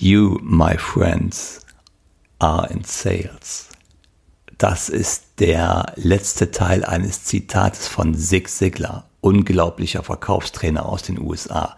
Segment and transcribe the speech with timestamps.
[0.00, 1.66] You, my friends,
[2.38, 3.66] are in sales.
[4.56, 11.76] Das ist der letzte Teil eines Zitates von Zig Ziglar, unglaublicher Verkaufstrainer aus den USA.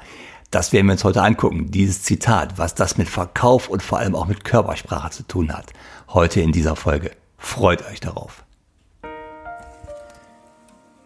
[0.50, 4.14] Das werden wir uns heute angucken, dieses Zitat, was das mit Verkauf und vor allem
[4.14, 5.72] auch mit Körpersprache zu tun hat.
[6.10, 7.12] Heute in dieser Folge.
[7.38, 8.44] Freut euch darauf.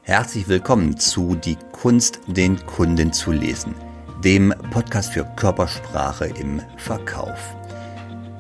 [0.03, 3.77] Herzlich willkommen zu Die Kunst, den Kunden zu lesen
[4.25, 7.55] dem Podcast für Körpersprache im Verkauf.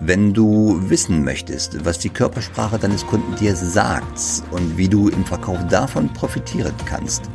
[0.00, 5.24] Wenn du wissen möchtest, was die Körpersprache deines Kunden dir sagt und wie du im
[5.26, 7.28] Verkauf davon profitieren kannst,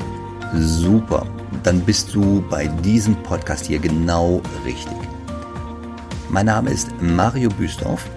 [0.56, 1.28] super,
[1.62, 4.98] dann bist du bei diesem Podcast hier genau richtig.
[6.30, 8.10] Mein Name ist Mario Büstorf.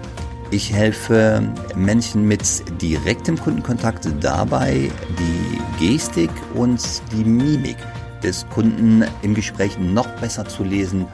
[0.49, 2.43] Ich helfe Menschen mit
[2.81, 4.89] direktem Kundenkontakt dabei,
[5.19, 6.81] die Gestik und
[7.11, 7.77] die Mimik
[8.23, 11.07] des Kunden im Gespräch noch besser zu lesen,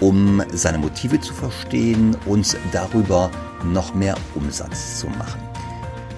[0.00, 3.30] um seine Motive zu verstehen und darüber
[3.64, 5.40] noch mehr Umsatz zu machen.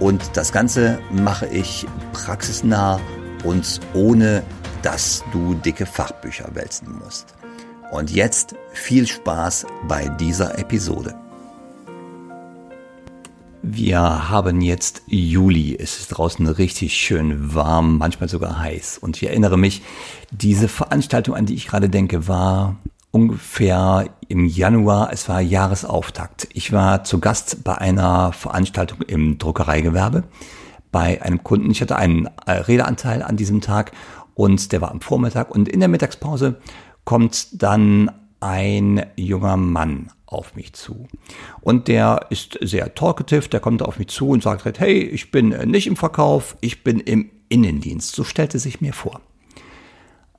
[0.01, 3.01] Und das Ganze mache ich praxisnah
[3.45, 4.43] und ohne,
[4.83, 7.35] dass du dicke Fachbücher wälzen musst.
[7.91, 11.15] Und jetzt viel Spaß bei dieser Episode.
[13.63, 15.77] Wir haben jetzt Juli.
[15.79, 18.99] Es ist draußen richtig schön warm, manchmal sogar heiß.
[18.99, 19.83] Und ich erinnere mich,
[20.31, 22.77] diese Veranstaltung, an die ich gerade denke, war
[23.11, 25.11] ungefähr im Januar.
[25.13, 26.49] Es war Jahresauftakt.
[26.53, 30.25] Ich war zu Gast bei einer Veranstaltung im Druckereigewerbe
[30.93, 31.71] bei einem Kunden.
[31.71, 33.93] Ich hatte einen äh, Redeanteil an diesem Tag
[34.35, 35.51] und der war am Vormittag.
[35.51, 36.61] Und in der Mittagspause
[37.05, 41.09] kommt dann ein junger Mann auf mich zu.
[41.61, 45.31] Und der ist sehr talkative, der kommt auf mich zu und sagt halt, hey, ich
[45.31, 48.15] bin nicht im Verkauf, ich bin im Innendienst.
[48.15, 49.21] So stellte sich mir vor.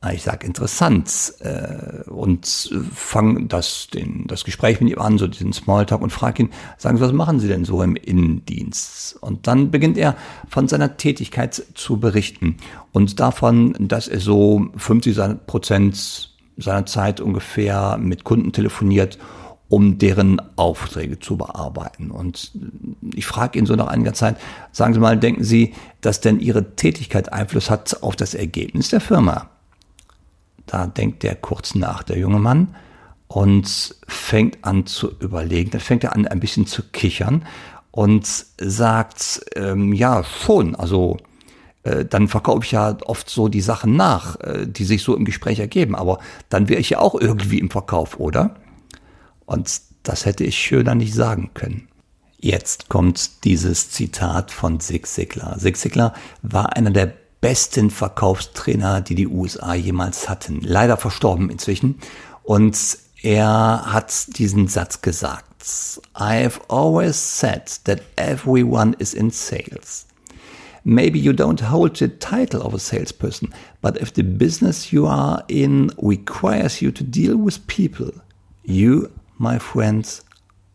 [0.02, 3.90] Ah, ich sage interessant äh, und fange das,
[4.28, 7.42] das Gespräch mit ihm an, so diesen Smalltalk und frage ihn, sagen Sie, was machen
[7.42, 9.18] Sie denn so im Innendienst?
[9.20, 10.16] Und dann beginnt er
[10.48, 12.56] von seiner Tätigkeit zu berichten
[12.94, 16.29] und davon, dass er so 50 Prozent
[16.60, 19.18] seiner Zeit ungefähr mit Kunden telefoniert
[19.70, 22.10] um deren Aufträge zu bearbeiten.
[22.10, 22.52] Und
[23.14, 24.38] ich frage ihn so nach einiger Zeit,
[24.72, 29.00] sagen Sie mal, denken Sie, dass denn Ihre Tätigkeit Einfluss hat auf das Ergebnis der
[29.00, 29.48] Firma?
[30.66, 32.76] Da denkt er kurz nach, der junge Mann,
[33.28, 35.70] und fängt an zu überlegen.
[35.70, 37.46] Dann fängt er an, ein bisschen zu kichern
[37.92, 38.26] und
[38.60, 41.18] sagt, ähm, ja, schon, also
[41.84, 45.26] äh, dann verkaufe ich ja oft so die Sachen nach, äh, die sich so im
[45.26, 45.96] Gespräch ergeben.
[45.96, 46.20] Aber
[46.50, 48.56] dann wäre ich ja auch irgendwie im Verkauf, oder?
[49.46, 51.88] Und das hätte ich schöner nicht sagen können.
[52.38, 55.58] Jetzt kommt dieses Zitat von Zig Ziglar.
[55.58, 60.62] Zig Ziglar war einer der besten Verkaufstrainer, die die USA jemals hatten.
[60.62, 62.00] Leider verstorben inzwischen.
[62.44, 62.78] Und
[63.22, 65.46] er hat diesen Satz gesagt.
[66.14, 70.06] I've always said that everyone is in sales.
[70.90, 75.44] Maybe you don't hold the title of a salesperson, but if the business you are
[75.48, 78.12] in requires you to deal with people,
[78.64, 80.24] you my friends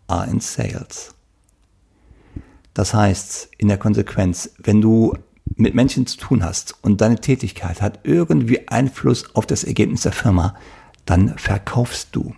[0.08, 1.12] are in sales.
[2.74, 5.18] Das heißt, in der Konsequenz, wenn du
[5.56, 10.12] mit Menschen zu tun hast und deine Tätigkeit hat irgendwie Einfluss auf das Ergebnis der
[10.12, 10.54] Firma,
[11.06, 12.36] dann verkaufst du.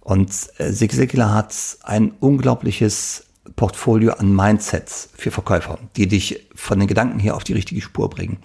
[0.00, 6.78] Und äh, Zig Ziglar hat ein unglaubliches Portfolio an Mindsets für Verkäufer, die dich von
[6.78, 8.38] den Gedanken her auf die richtige Spur bringen.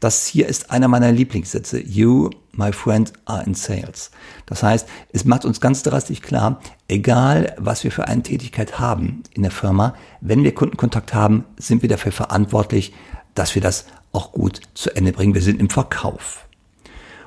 [0.00, 1.80] Das hier ist einer meiner Lieblingssätze.
[1.80, 4.10] You, my friend, are in sales.
[4.44, 9.22] Das heißt, es macht uns ganz drastisch klar, egal was wir für eine Tätigkeit haben
[9.32, 12.92] in der Firma, wenn wir Kundenkontakt haben, sind wir dafür verantwortlich,
[13.34, 15.34] dass wir das auch gut zu Ende bringen.
[15.34, 16.46] Wir sind im Verkauf.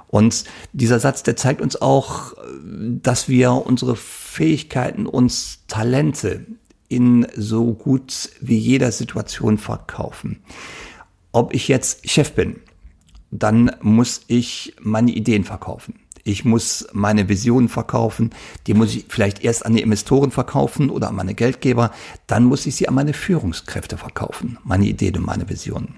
[0.07, 6.45] Und dieser Satz, der zeigt uns auch, dass wir unsere Fähigkeiten, uns Talente
[6.89, 10.41] in so gut wie jeder Situation verkaufen.
[11.31, 12.59] Ob ich jetzt Chef bin,
[13.31, 15.99] dann muss ich meine Ideen verkaufen.
[16.23, 18.31] Ich muss meine Visionen verkaufen.
[18.67, 21.91] Die muss ich vielleicht erst an die Investoren verkaufen oder an meine Geldgeber.
[22.27, 24.57] Dann muss ich sie an meine Führungskräfte verkaufen.
[24.63, 25.95] Meine Ideen und meine Visionen.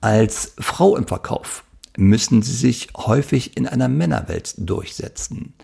[0.00, 1.64] Als Frau im Verkauf
[1.96, 5.54] müssen sie sich häufig in einer Männerwelt durchsetzen.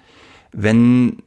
[0.53, 1.23] Wenn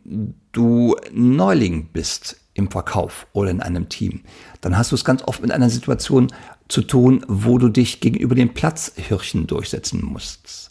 [0.51, 4.21] du Neuling bist im Verkauf oder in einem Team,
[4.61, 6.27] dann hast du es ganz oft mit einer Situation
[6.67, 10.69] zu tun, wo du dich gegenüber den Platzhirschen durchsetzen musst.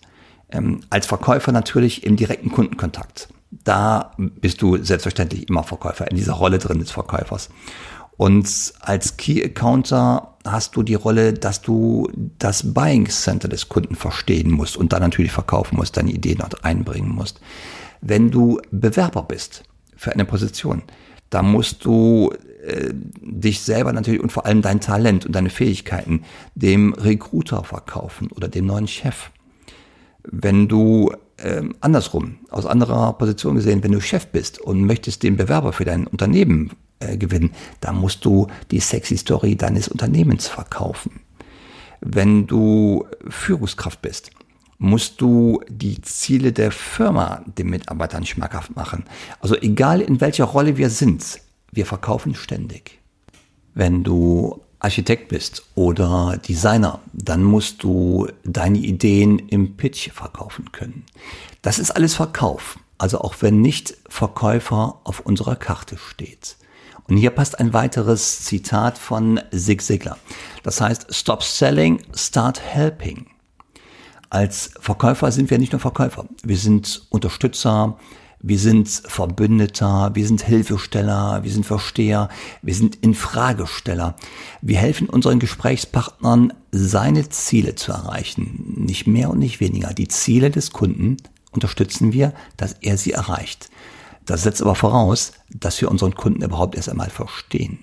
[0.50, 3.28] Ähm, als Verkäufer natürlich im direkten Kundenkontakt.
[3.50, 7.50] Da bist du selbstverständlich immer Verkäufer, in dieser Rolle drin des Verkäufers.
[8.16, 13.94] Und als Key Accounter hast du die Rolle, dass du das Buying Center des Kunden
[13.94, 17.40] verstehen musst und dann natürlich verkaufen musst, deine Ideen dort einbringen musst.
[18.00, 19.64] Wenn du Bewerber bist
[19.96, 20.82] für eine Position,
[21.32, 22.30] dann musst du
[22.62, 26.24] äh, dich selber natürlich und vor allem dein Talent und deine Fähigkeiten
[26.54, 29.30] dem Recruiter verkaufen oder dem neuen Chef.
[30.24, 35.38] Wenn du äh, andersrum, aus anderer Position gesehen, wenn du Chef bist und möchtest den
[35.38, 41.20] Bewerber für dein Unternehmen äh, gewinnen, dann musst du die sexy Story deines Unternehmens verkaufen.
[42.02, 44.32] Wenn du Führungskraft bist,
[44.82, 49.04] musst du die Ziele der Firma den Mitarbeitern schmackhaft machen.
[49.40, 51.40] Also egal in welcher Rolle wir sind,
[51.70, 52.98] wir verkaufen ständig.
[53.74, 61.06] Wenn du Architekt bist oder Designer, dann musst du deine Ideen im Pitch verkaufen können.
[61.62, 66.56] Das ist alles Verkauf, also auch wenn nicht Verkäufer auf unserer Karte steht.
[67.06, 70.18] Und hier passt ein weiteres Zitat von Zig Ziglar.
[70.64, 73.31] Das heißt, Stop Selling, Start Helping.
[74.32, 77.98] Als Verkäufer sind wir nicht nur Verkäufer, wir sind Unterstützer,
[78.40, 82.30] wir sind Verbündeter, wir sind Hilfesteller, wir sind Versteher,
[82.62, 84.16] wir sind Infragesteller.
[84.62, 88.72] Wir helfen unseren Gesprächspartnern, seine Ziele zu erreichen.
[88.74, 89.92] Nicht mehr und nicht weniger.
[89.92, 91.18] Die Ziele des Kunden
[91.50, 93.68] unterstützen wir, dass er sie erreicht.
[94.24, 97.80] Das setzt aber voraus, dass wir unseren Kunden überhaupt erst einmal verstehen.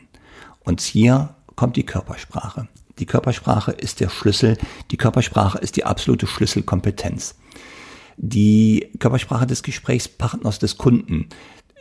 [0.61, 2.67] Und hier kommt die Körpersprache.
[2.99, 4.57] Die Körpersprache ist der Schlüssel,
[4.91, 7.35] die Körpersprache ist die absolute Schlüsselkompetenz.
[8.17, 11.29] Die Körpersprache des Gesprächspartners, des Kunden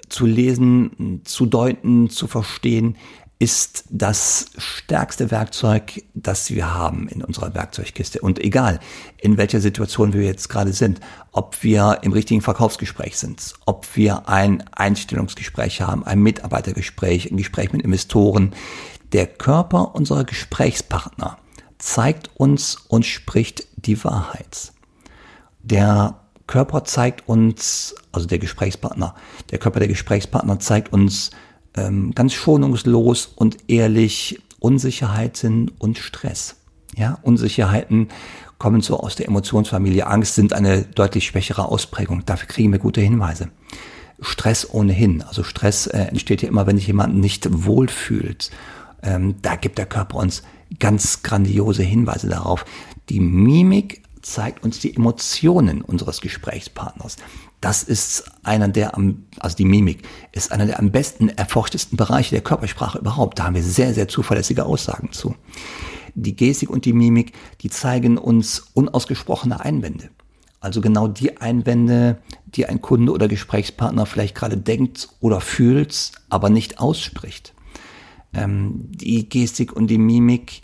[0.08, 2.96] zu lesen, zu deuten, zu verstehen,
[3.40, 8.20] ist das stärkste Werkzeug, das wir haben in unserer Werkzeugkiste.
[8.20, 8.80] Und egal,
[9.16, 11.00] in welcher Situation wir jetzt gerade sind,
[11.30, 17.72] ob wir im richtigen Verkaufsgespräch sind, ob wir ein Einstellungsgespräch haben, ein Mitarbeitergespräch, ein Gespräch
[17.72, 18.54] mit Investoren,
[19.12, 21.38] der Körper unserer Gesprächspartner
[21.78, 24.72] zeigt uns und spricht die Wahrheit.
[25.62, 29.14] Der Körper zeigt uns, also der Gesprächspartner,
[29.50, 31.30] der Körper der Gesprächspartner zeigt uns
[31.76, 36.56] ähm, ganz schonungslos und ehrlich Unsicherheiten und Stress.
[36.96, 38.08] Ja, Unsicherheiten
[38.58, 40.06] kommen so aus der Emotionsfamilie.
[40.06, 42.24] Angst sind eine deutlich schwächere Ausprägung.
[42.26, 43.50] Dafür kriegen wir gute Hinweise.
[44.20, 45.22] Stress ohnehin.
[45.22, 48.50] Also Stress äh, entsteht ja immer, wenn sich jemand nicht wohlfühlt.
[49.02, 50.42] Ähm, da gibt der Körper uns
[50.78, 52.64] ganz grandiose Hinweise darauf.
[53.08, 57.16] Die Mimik zeigt uns die Emotionen unseres Gesprächspartners.
[57.60, 60.02] Das ist einer der am, also die Mimik
[60.32, 63.38] ist einer der am besten erforschtesten Bereiche der Körpersprache überhaupt.
[63.38, 65.34] Da haben wir sehr, sehr zuverlässige Aussagen zu.
[66.14, 70.10] Die Gestik und die Mimik, die zeigen uns unausgesprochene Einwände.
[70.60, 76.50] Also genau die Einwände, die ein Kunde oder Gesprächspartner vielleicht gerade denkt oder fühlt, aber
[76.50, 77.54] nicht ausspricht.
[78.32, 80.62] Ähm, die Gestik und die Mimik,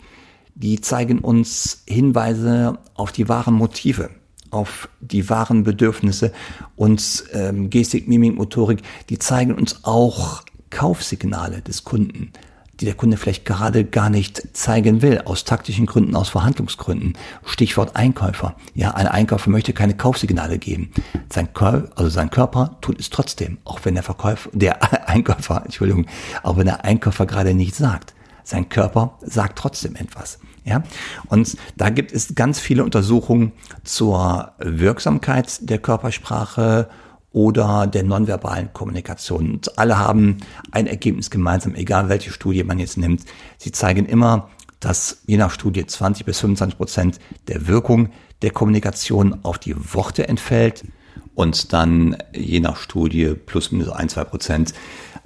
[0.55, 4.09] die zeigen uns Hinweise auf die wahren Motive,
[4.51, 6.31] auf die wahren Bedürfnisse.
[6.75, 12.31] Und ähm, Gestik, Mimik, Motorik, die zeigen uns auch Kaufsignale des Kunden,
[12.79, 17.17] die der Kunde vielleicht gerade gar nicht zeigen will, aus taktischen Gründen, aus Verhandlungsgründen.
[17.45, 18.55] Stichwort Einkäufer.
[18.73, 20.91] Ja, ein Einkäufer möchte keine Kaufsignale geben.
[21.31, 26.05] Sein, Kör also sein Körper tut es trotzdem, auch wenn der Verkäufer, der Einkäufer, Entschuldigung,
[26.43, 28.13] auch wenn der Einkäufer gerade nichts sagt.
[28.43, 30.39] Sein Körper sagt trotzdem etwas.
[30.65, 30.83] Ja,
[31.27, 33.51] und da gibt es ganz viele Untersuchungen
[33.83, 36.89] zur Wirksamkeit der Körpersprache
[37.35, 39.51] oder der nonverbalen Kommunikation.
[39.55, 40.37] Und alle haben
[40.71, 43.23] ein Ergebnis gemeinsam, egal welche Studie man jetzt nimmt.
[43.57, 44.49] Sie zeigen immer,
[44.79, 48.09] dass je nach Studie 20 bis 25 Prozent der Wirkung
[48.41, 50.85] der Kommunikation auf die Worte entfällt
[51.33, 54.73] und dann je nach Studie plus minus ein, zwei Prozent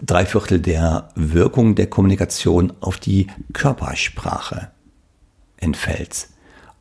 [0.02, 4.72] drei Viertel der Wirkung der Kommunikation auf die Körpersprache
[5.58, 6.28] entfällt.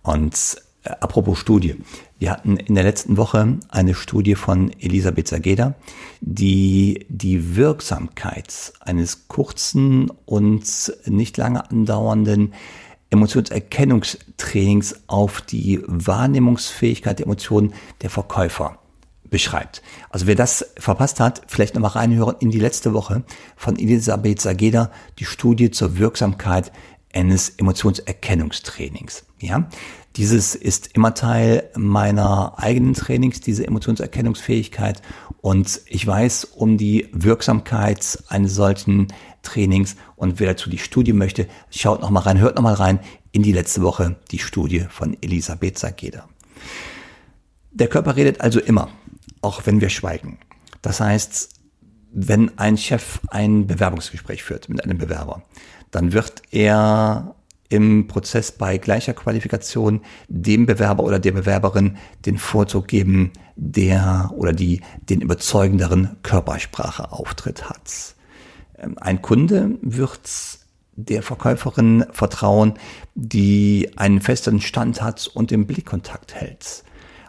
[0.03, 0.57] Und
[1.01, 1.77] apropos Studie.
[2.19, 5.75] Wir hatten in der letzten Woche eine Studie von Elisabeth Sageda,
[6.21, 12.55] die die Wirksamkeit eines kurzen und nicht lange andauernden
[13.11, 18.79] Emotionserkennungstrainings auf die Wahrnehmungsfähigkeit der Emotionen der Verkäufer
[19.31, 19.83] beschreibt.
[20.11, 23.25] Also wer das verpasst hat, vielleicht nochmal reinhören in die letzte Woche
[23.57, 26.73] von Elisabeth Sageda, die Studie zur Wirksamkeit
[27.13, 29.25] eines Emotionserkennungstrainings.
[29.41, 29.69] Ja,
[30.17, 35.01] dieses ist immer Teil meiner eigenen Trainings, diese Emotionserkennungsfähigkeit.
[35.41, 39.09] Und ich weiß um die Wirksamkeit eines solchen
[39.43, 39.97] Trainings.
[40.17, 42.99] Und wer dazu die Studie möchte, schaut noch mal rein, hört noch mal rein
[43.31, 46.29] in die letzte Woche die Studie von Elisabeth Sageda.
[47.71, 48.91] Der Körper redet also immer,
[49.41, 50.39] auch wenn wir schweigen.
[50.83, 51.51] Das heißt,
[52.11, 55.43] wenn ein Chef ein Bewerbungsgespräch führt mit einem Bewerber,
[55.91, 57.35] dann wird er
[57.69, 64.53] im Prozess bei gleicher Qualifikation dem Bewerber oder der Bewerberin den Vorzug geben, der oder
[64.53, 68.15] die den überzeugenderen Körperspracheauftritt hat.
[68.79, 70.21] Ähm, ein Kunde wird
[70.97, 72.75] der Verkäuferin vertrauen,
[73.15, 76.83] die einen festen Stand hat und den Blickkontakt hält.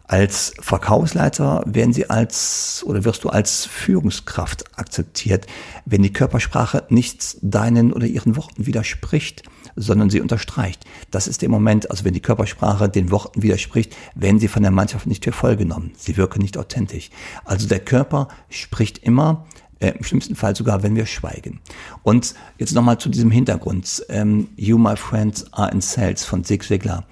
[0.10, 5.46] Als Verkaufsleiter werden sie als oder wirst du als Führungskraft akzeptiert,
[5.86, 9.44] wenn die Körpersprache nicht deinen oder ihren Worten widerspricht,
[9.76, 10.84] sondern sie unterstreicht.
[11.12, 14.72] Das ist der Moment, also wenn die Körpersprache den Worten widerspricht, werden sie von der
[14.72, 15.92] Mannschaft nicht für voll genommen.
[15.96, 17.12] Sie wirken nicht authentisch.
[17.46, 19.46] Also der Körper spricht immer
[19.80, 21.62] äh, im schlimmsten Fall sogar, wenn wir schweigen.
[22.04, 24.04] Und jetzt nochmal zu diesem Hintergrund.
[24.10, 27.06] Ähm, you, my friends, are in sales von Zig Ziglar.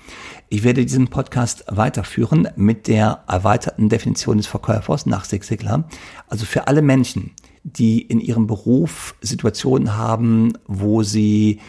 [0.49, 5.89] Ich werde diesen Podcast weiterführen mit der erweiterten Definition des Verkäufers nach Zig Ziglar.
[6.27, 7.31] Also für alle Menschen,
[7.63, 11.59] die in ihrem Beruf Situationen haben, wo sie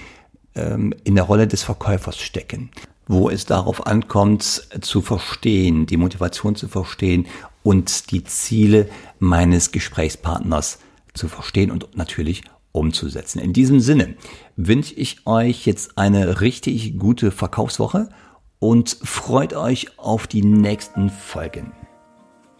[0.55, 2.71] ähm, in der Rolle des Verkäufers stecken
[3.09, 7.27] wo es darauf ankommt, zu verstehen, die Motivation zu verstehen
[7.63, 10.79] und die Ziele meines Gesprächspartners
[11.15, 12.43] zu verstehen und natürlich
[12.73, 13.39] umzusetzen.
[13.39, 14.15] In diesem Sinne
[14.57, 18.11] wünsche ich euch jetzt eine richtig gute Verkaufswoche
[18.61, 21.73] und freut euch auf die nächsten Folgen.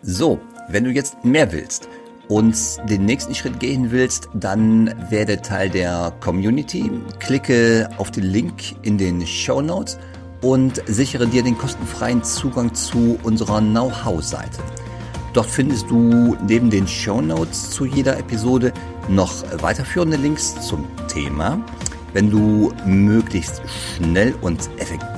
[0.03, 0.39] So,
[0.69, 1.89] wenn du jetzt mehr willst
[2.29, 2.57] und
[2.89, 6.91] den nächsten Schritt gehen willst, dann werde Teil der Community.
[7.19, 9.99] Klicke auf den Link in den Show Notes
[10.43, 14.63] und sichere dir den kostenfreien Zugang zu unserer Know-how-Seite.
[15.33, 18.73] Dort findest du neben den Show Notes zu jeder Episode
[19.09, 21.61] noch weiterführende Links zum Thema.
[22.13, 23.63] Wenn du möglichst
[23.97, 25.18] schnell und effektiv